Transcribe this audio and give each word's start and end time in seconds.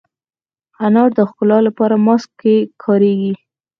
انار 0.85 1.09
د 1.17 1.19
ښکلا 1.29 1.57
لپاره 1.67 1.95
ماسک 2.05 2.29
کې 2.41 2.55
کارېږي. 2.83 3.33